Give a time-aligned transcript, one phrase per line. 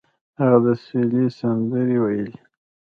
[0.39, 2.37] هغه د سولې سندرې ویلې.